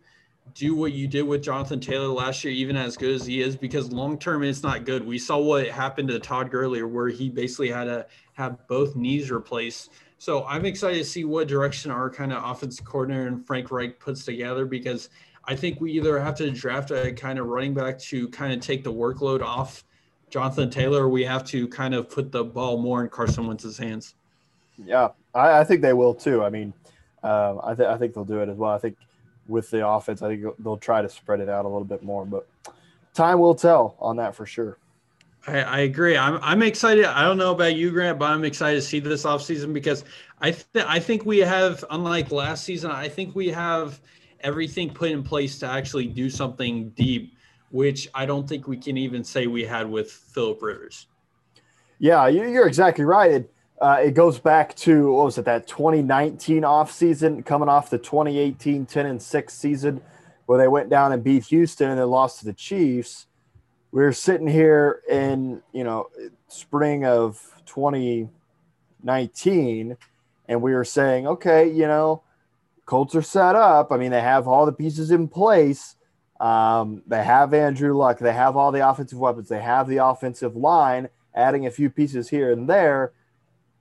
[0.59, 3.57] do what you did with Jonathan Taylor last year, even as good as he is,
[3.57, 5.07] because long term it's not good.
[5.07, 9.31] We saw what happened to Todd Gurley, where he basically had to have both knees
[9.31, 9.92] replaced.
[10.18, 14.01] So I'm excited to see what direction our kind of offensive coordinator and Frank Reich
[14.01, 15.11] puts together because
[15.44, 18.59] I think we either have to draft a kind of running back to kind of
[18.59, 19.85] take the workload off
[20.29, 23.79] Jonathan Taylor, or we have to kind of put the ball more in Carson Wentz's
[23.79, 24.16] hands.
[24.77, 26.42] Yeah, I, I think they will too.
[26.42, 26.75] I mean,
[27.23, 28.73] um, I, th- I think they'll do it as well.
[28.73, 28.97] I think
[29.49, 32.25] with the offense, I think they'll try to spread it out a little bit more,
[32.25, 32.47] but
[33.15, 34.79] time will tell on that for sure.
[35.47, 36.17] I, I agree.
[36.17, 37.05] I'm, I'm excited.
[37.07, 40.05] I don't know about you, Grant, but I'm excited to see this offseason because
[40.41, 44.01] I, th- I think we have, unlike last season, I think we have
[44.41, 47.35] everything put in place to actually do something deep,
[47.71, 51.07] which I don't think we can even say we had with Philip Rivers.
[51.99, 53.49] Yeah, you're exactly right.
[53.81, 57.99] Uh, it goes back to what was it that 2019 off season, coming off the
[57.99, 60.01] 2018 10 and 6 season
[60.47, 63.27] where they went down and beat Houston and then lost to the Chiefs.
[63.93, 66.09] We are sitting here in you know
[66.49, 69.97] spring of 2019,
[70.49, 72.25] and we were saying, okay, you know,
[72.85, 73.93] Colts are set up.
[73.93, 75.95] I mean, they have all the pieces in place.
[76.41, 78.19] Um, they have Andrew Luck.
[78.19, 79.49] They have all the offensive weapons.
[79.49, 81.11] They have the offensive line.
[81.35, 83.12] Adding a few pieces here and there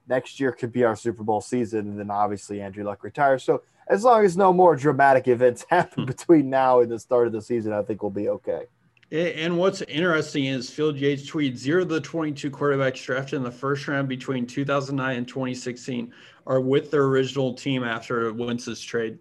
[0.08, 3.44] next year could be our Super Bowl season, and then obviously Andrew Luck retires.
[3.44, 6.08] So as long as no more dramatic events happen hmm.
[6.08, 8.64] between now and the start of the season, I think we'll be okay.
[9.10, 13.52] And what's interesting is Field Yates tweets zero of the 22 quarterbacks drafted in the
[13.52, 16.14] first round between 2009 and 2016
[16.46, 19.18] are with their original team after Wentz's trade.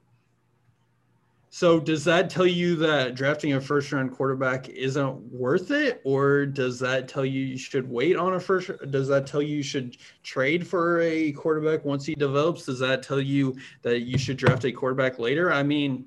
[1.57, 6.45] So does that tell you that drafting a first round quarterback isn't worth it, or
[6.45, 8.73] does that tell you you should wait on a first?
[8.91, 12.67] Does that tell you you should trade for a quarterback once he develops?
[12.67, 15.51] Does that tell you that you should draft a quarterback later?
[15.51, 16.05] I mean,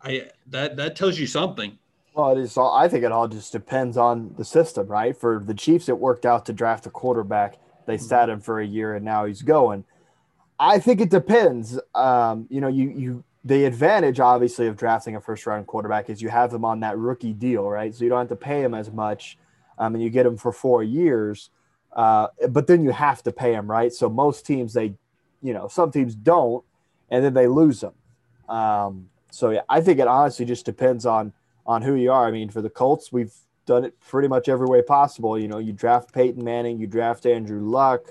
[0.00, 1.78] I that that tells you something.
[2.14, 2.56] Well, it is.
[2.56, 5.14] All, I think it all just depends on the system, right?
[5.14, 7.58] For the Chiefs, it worked out to draft a quarterback.
[7.84, 8.06] They mm-hmm.
[8.06, 9.84] sat him for a year, and now he's going.
[10.58, 11.78] I think it depends.
[11.94, 16.22] Um, you know, you you the advantage, obviously, of drafting a first round quarterback is
[16.22, 17.94] you have them on that rookie deal, right?
[17.94, 19.36] So you don't have to pay him as much,
[19.78, 21.50] um, and you get him for four years.
[21.92, 23.92] Uh, but then you have to pay him, right?
[23.92, 24.94] So most teams, they,
[25.42, 26.64] you know, some teams don't,
[27.10, 27.94] and then they lose them.
[28.48, 31.32] Um, so yeah, I think it honestly just depends on
[31.66, 32.26] on who you are.
[32.26, 33.34] I mean, for the Colts, we've
[33.66, 35.38] done it pretty much every way possible.
[35.38, 38.08] You know, you draft Peyton Manning, you draft Andrew Luck,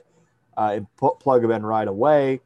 [0.57, 2.41] uh, and put, plug him in right away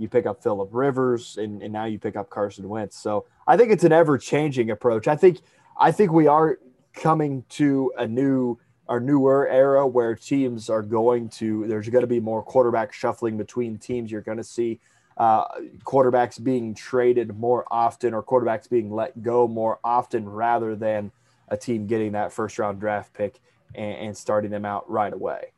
[0.00, 2.96] you pick up Philip Rivers, and, and now you pick up Carson Wentz.
[2.96, 5.06] So I think it's an ever changing approach.
[5.06, 5.40] I think
[5.78, 6.58] I think we are
[6.94, 8.58] coming to a new
[8.88, 13.36] or newer era where teams are going to there's going to be more quarterback shuffling
[13.36, 14.10] between teams.
[14.10, 14.80] You're going to see
[15.18, 15.44] uh,
[15.84, 21.12] quarterbacks being traded more often or quarterbacks being let go more often rather than
[21.48, 23.38] a team getting that first round draft pick
[23.74, 25.52] and, and starting them out right away.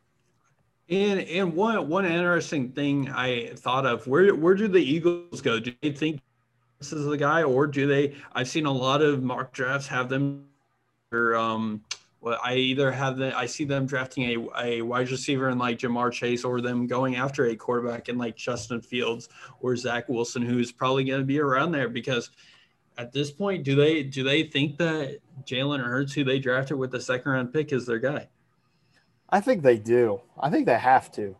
[0.92, 5.58] And and one one interesting thing I thought of where where do the Eagles go?
[5.58, 6.20] Do they think
[6.78, 8.14] this is the guy, or do they?
[8.34, 10.44] I've seen a lot of mock drafts have them.
[11.10, 11.82] Or, um,
[12.20, 15.78] well, I either have the I see them drafting a, a wide receiver in like
[15.78, 20.42] Ja'Marr Chase, or them going after a quarterback in like Justin Fields or Zach Wilson,
[20.42, 22.28] who's probably going to be around there because
[22.98, 26.90] at this point, do they do they think that Jalen Hurts, who they drafted with
[26.90, 28.28] the second round pick, is their guy?
[29.32, 30.20] I think they do.
[30.38, 31.34] I think they have to.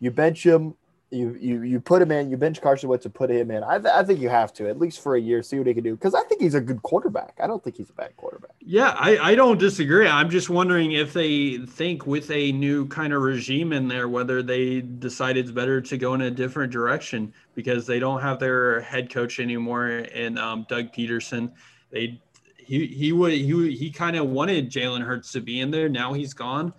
[0.00, 0.74] You bench him,
[1.14, 2.28] you you you put him in.
[2.28, 3.62] You bench Carson Wentz to put him in.
[3.62, 5.74] I, th- I think you have to at least for a year, see what he
[5.74, 5.94] can do.
[5.94, 7.38] Because I think he's a good quarterback.
[7.40, 8.50] I don't think he's a bad quarterback.
[8.60, 10.08] Yeah, I, I don't disagree.
[10.08, 14.42] I'm just wondering if they think with a new kind of regime in there, whether
[14.42, 18.80] they decide it's better to go in a different direction because they don't have their
[18.80, 21.52] head coach anymore and um, Doug Pederson.
[21.90, 22.20] They
[22.58, 25.88] he he would he he kind of wanted Jalen Hurts to be in there.
[25.88, 26.72] Now he's gone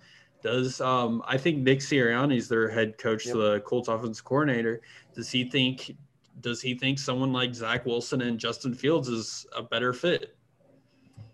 [0.46, 3.34] does um, I think Nick Sirianni is their head coach, yep.
[3.34, 4.80] the Colts offense coordinator.
[5.14, 5.96] Does he think
[6.40, 10.36] does he think someone like Zach Wilson and Justin Fields is a better fit?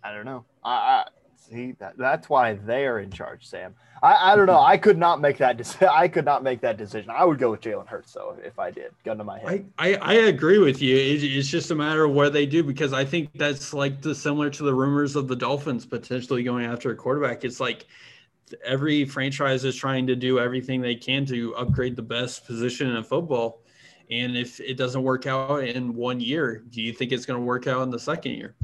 [0.02, 0.44] I don't know.
[0.64, 1.04] I, I
[1.36, 3.74] see that, that's why they're in charge, Sam.
[4.02, 4.58] I, I don't know.
[4.58, 5.88] I could not make that decision.
[5.92, 7.10] I could not make that decision.
[7.10, 8.92] I would go with Jalen Hurts though if I did.
[9.04, 9.70] Gun to my head.
[9.78, 10.96] I, I, I agree with you.
[10.96, 14.14] It, it's just a matter of what they do because I think that's like the
[14.14, 17.44] similar to the rumors of the Dolphins potentially going after a quarterback.
[17.44, 17.86] It's like
[18.64, 23.02] every franchise is trying to do everything they can to upgrade the best position in
[23.04, 23.60] football.
[24.10, 27.44] And if it doesn't work out in one year, do you think it's going to
[27.44, 28.54] work out in the second year?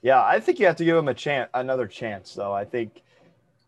[0.00, 2.52] Yeah, I think you have to give them a chance, another chance, though.
[2.52, 3.02] I think,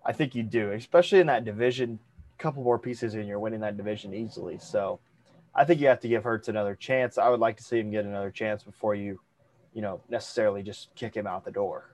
[0.05, 1.99] I think you do, especially in that division.
[2.39, 4.59] A couple more pieces, and you're winning that division easily.
[4.59, 4.99] So,
[5.55, 7.17] I think you have to give Hurts another chance.
[7.17, 9.21] I would like to see him get another chance before you,
[9.73, 11.94] you know, necessarily just kick him out the door.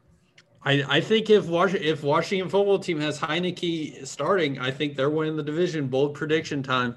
[0.62, 5.10] I, I think if Washington if Washington football team has Heinicke starting, I think they're
[5.10, 5.88] winning the division.
[5.88, 6.96] Bold prediction time.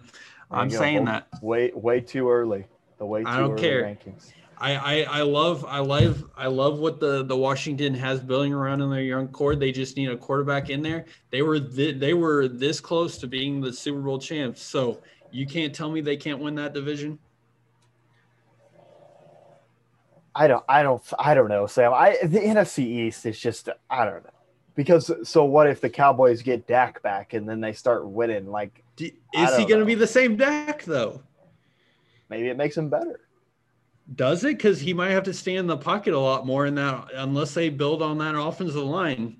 [0.52, 2.66] I'm saying that way way too early.
[2.98, 3.84] The way too I don't care.
[3.84, 4.34] rankings.
[4.58, 8.82] I, I, I love I love I love what the the Washington has building around
[8.82, 9.56] in their young core.
[9.56, 11.06] They just need a quarterback in there.
[11.32, 14.62] They were th- they were this close to being the Super Bowl champs.
[14.62, 17.18] So you can't tell me they can't win that division.
[20.36, 21.94] I don't, I don't, I don't know, Sam.
[21.94, 24.32] I the NFC East is just, I don't know,
[24.76, 28.48] because so what if the Cowboys get Dak back and then they start winning?
[28.48, 31.22] Like, Do, is he going to be the same Dak though?
[32.30, 33.20] Maybe it makes him better.
[34.16, 34.58] Does it?
[34.58, 37.54] Because he might have to stay in the pocket a lot more in that, unless
[37.54, 39.38] they build on that offensive line,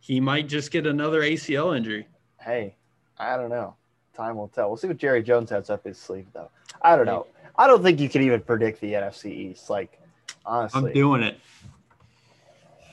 [0.00, 2.08] he might just get another ACL injury.
[2.40, 2.76] Hey,
[3.18, 3.76] I don't know.
[4.14, 4.68] Time will tell.
[4.68, 6.50] We'll see what Jerry Jones has up his sleeve, though.
[6.82, 7.26] I don't know.
[7.56, 9.70] I don't think you can even predict the NFC East.
[9.70, 10.00] Like,
[10.44, 11.38] Honestly, I'm doing it.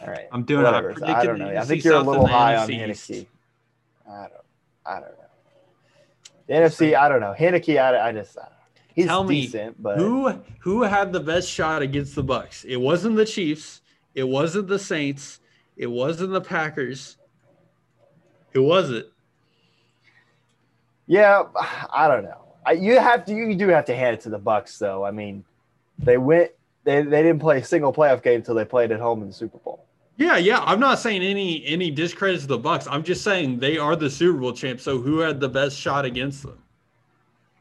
[0.01, 0.91] All right, I'm doing Whatever.
[0.91, 1.03] it.
[1.03, 1.49] I, I don't know.
[1.49, 3.25] I think you're a little high on Heinicke.
[4.07, 4.31] I don't.
[4.85, 5.13] I don't know.
[6.47, 7.35] The NFC, I don't know.
[7.37, 8.37] Heinicke, I, I just.
[8.37, 8.47] I
[8.97, 12.63] He's Tell decent, me, but who who had the best shot against the Bucks?
[12.63, 13.81] It wasn't the Chiefs.
[14.15, 15.39] It wasn't the Saints.
[15.75, 17.17] It wasn't the Packers.
[18.53, 19.11] Who was it?
[21.05, 21.43] Yeah,
[21.93, 22.55] I don't know.
[22.65, 23.35] I, you have to.
[23.35, 25.05] You do have to hand it to the Bucks, though.
[25.05, 25.45] I mean,
[25.99, 26.49] they went
[26.87, 29.33] they, they didn't play a single playoff game until they played at home in the
[29.33, 29.83] Super Bowl.
[30.15, 30.63] Yeah, yeah.
[30.63, 32.87] I'm not saying any any discredit to the Bucks.
[32.89, 34.83] I'm just saying they are the Super Bowl champs.
[34.83, 36.57] So who had the best shot against them?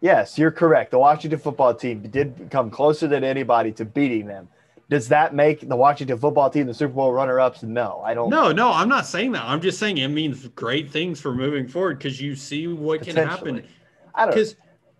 [0.00, 0.92] Yes, you're correct.
[0.92, 4.48] The Washington football team did come closer than anybody to beating them.
[4.88, 7.64] Does that make the Washington football team the Super Bowl runner-ups?
[7.64, 8.30] No, I don't.
[8.30, 9.42] No, no, I'm not saying that.
[9.42, 13.16] I'm just saying it means great things for moving forward because you see what can
[13.16, 13.64] happen.
[14.14, 14.30] I don't.
[14.30, 14.54] Because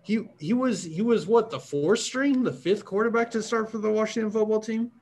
[0.07, 3.79] he he was he was what the fourth string, the fifth quarterback to start for
[3.79, 4.93] the Washington football team.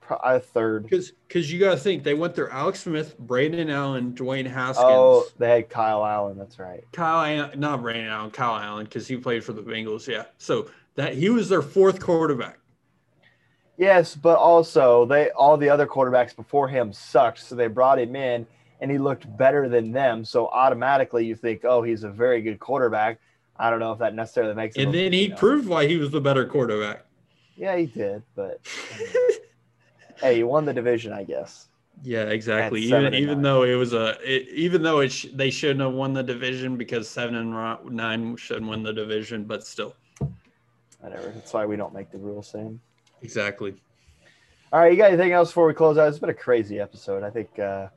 [0.00, 0.84] Probably third.
[0.84, 4.86] Because because you got to think they went through Alex Smith, Brandon Allen, Dwayne Haskins.
[4.88, 6.38] Oh, they had Kyle Allen.
[6.38, 6.84] That's right.
[6.92, 10.06] Kyle, not Brandon Allen, Kyle Allen, because he played for the Bengals.
[10.06, 12.58] Yeah, so that he was their fourth quarterback.
[13.76, 18.16] Yes, but also they all the other quarterbacks before him sucked, so they brought him
[18.16, 18.46] in
[18.80, 20.24] and he looked better than them.
[20.24, 23.18] So automatically you think, oh, he's a very good quarterback.
[23.56, 24.76] I don't know if that necessarily makes.
[24.76, 25.36] And then he know.
[25.36, 27.06] proved why he was the better quarterback.
[27.56, 28.60] Yeah, he did, but
[30.20, 31.68] hey, he won the division, I guess.
[32.02, 32.80] Yeah, exactly.
[32.82, 36.12] Even even though it was a, it, even though it sh- they shouldn't have won
[36.12, 39.94] the division because seven and nine shouldn't win the division, but still.
[41.00, 41.28] Whatever.
[41.28, 42.80] That's why we don't make the rules, Sam.
[43.22, 43.74] Exactly.
[44.72, 46.08] All right, you got anything else before we close out?
[46.08, 47.22] It's been a crazy episode.
[47.22, 47.88] I think uh,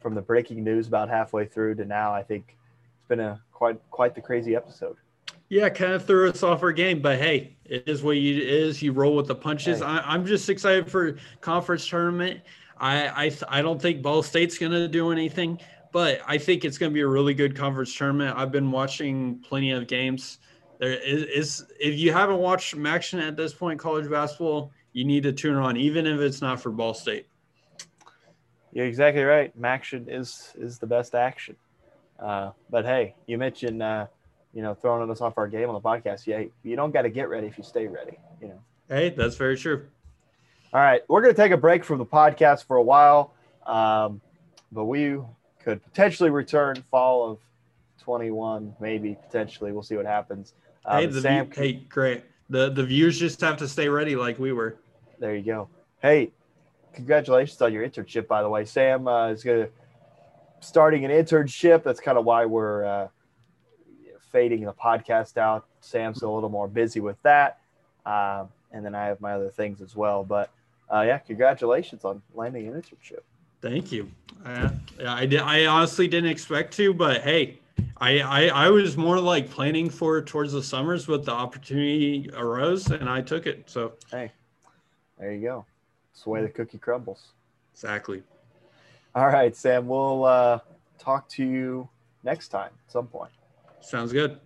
[0.00, 2.56] from the breaking news about halfway through to now, I think
[2.98, 4.96] it's been a quite quite the crazy episode.
[5.48, 8.82] Yeah, kind of threw us off our game, but hey, it is what you is.
[8.82, 9.78] You roll with the punches.
[9.78, 9.86] Hey.
[9.86, 12.40] I, am just excited for conference tournament.
[12.78, 15.58] I I, I don't think Ball State's gonna do anything,
[15.90, 18.36] but I think it's gonna be a really good conference tournament.
[18.36, 20.38] I've been watching plenty of games.
[20.78, 25.22] There is, is if you haven't watched action at this point, college basketball, you need
[25.22, 27.26] to tune on, even if it's not for Ball State.
[28.72, 29.50] You're exactly right.
[29.64, 31.56] Action is is the best action.
[32.18, 34.06] Uh, but hey, you mentioned uh,
[34.52, 36.26] you know throwing us off our game on the podcast.
[36.26, 38.18] Yeah, you don't got to get ready if you stay ready.
[38.40, 38.60] You know.
[38.88, 39.86] Hey, that's very true.
[40.72, 43.32] All right, we're going to take a break from the podcast for a while,
[43.66, 44.20] um,
[44.72, 45.18] but we
[45.62, 47.38] could potentially return fall of
[48.00, 49.72] 21, maybe potentially.
[49.72, 50.54] We'll see what happens.
[50.84, 52.24] Um, hey, the Sam, view, hey, great.
[52.48, 54.76] The the viewers just have to stay ready, like we were.
[55.18, 55.68] There you go.
[56.00, 56.30] Hey,
[56.92, 58.64] congratulations on your internship, by the way.
[58.64, 59.72] Sam uh, is going to
[60.66, 61.82] starting an internship.
[61.82, 63.08] That's kind of why we're uh,
[64.32, 65.66] fading the podcast out.
[65.80, 67.60] Sam's a little more busy with that,
[68.04, 70.24] um, and then I have my other things as well.
[70.24, 70.50] But
[70.92, 73.20] uh, yeah, congratulations on landing an internship.
[73.62, 74.10] Thank you.
[74.44, 74.70] Uh,
[75.06, 75.40] I did.
[75.40, 77.58] I honestly didn't expect to, but hey,
[77.98, 82.90] I, I I was more like planning for towards the summers, but the opportunity arose
[82.90, 83.70] and I took it.
[83.70, 84.30] So hey,
[85.18, 85.64] there you go.
[86.12, 87.28] It's the way the cookie crumbles.
[87.72, 88.22] Exactly.
[89.16, 89.86] All right, Sam.
[89.86, 90.58] We'll uh,
[90.98, 91.88] talk to you
[92.22, 93.32] next time at some point.
[93.80, 94.38] Sounds good.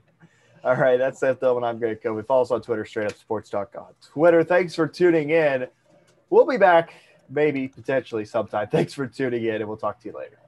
[0.62, 1.64] All right, that's Seth Dillman.
[1.64, 2.22] I'm Greg Kobe.
[2.22, 3.52] Follow us on Twitter, straight up sports
[4.00, 4.44] Twitter.
[4.44, 5.66] Thanks for tuning in.
[6.28, 6.94] We'll be back
[7.28, 8.68] maybe potentially sometime.
[8.72, 10.39] Thanks for tuning in, and we'll talk to you later.